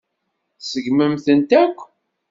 [0.59, 1.77] Tseggmemt-tent akk.